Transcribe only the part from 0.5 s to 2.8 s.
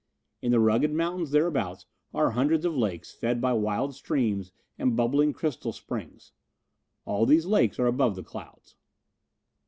the rugged mountains thereabouts are hundreds of